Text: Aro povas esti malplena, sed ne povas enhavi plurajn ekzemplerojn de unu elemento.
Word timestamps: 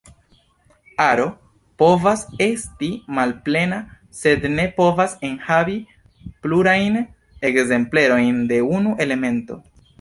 Aro 1.03 1.25
povas 1.81 2.23
esti 2.45 2.89
malplena, 3.19 3.79
sed 4.21 4.49
ne 4.55 4.67
povas 4.81 5.15
enhavi 5.31 5.79
plurajn 6.47 7.01
ekzemplerojn 7.53 8.45
de 8.55 8.63
unu 8.79 8.99
elemento. 9.09 9.65